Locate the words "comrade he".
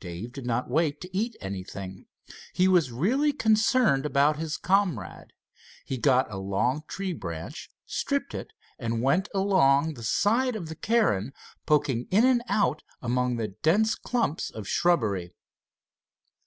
4.56-5.98